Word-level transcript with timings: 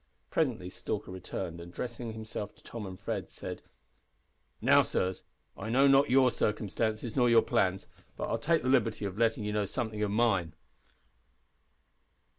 Presently 0.31 0.71
Stalker 0.71 1.11
returned, 1.11 1.61
and 1.61 1.71
addressing 1.71 2.13
himself 2.13 2.55
to 2.55 2.63
Tom 2.63 2.87
and 2.87 2.99
Fred, 2.99 3.29
said 3.29 3.61
"Now, 4.59 4.81
sirs, 4.81 5.21
I 5.55 5.69
know 5.69 5.85
not 5.87 6.09
your 6.09 6.31
circumstances 6.31 7.15
nor 7.15 7.29
your 7.29 7.43
plans, 7.43 7.85
but 8.17 8.23
I'll 8.23 8.39
take 8.39 8.63
the 8.63 8.67
liberty 8.69 9.05
of 9.05 9.19
letting 9.19 9.43
you 9.43 9.53
know 9.53 9.65
something 9.65 10.01
of 10.01 10.09
mine. 10.09 10.55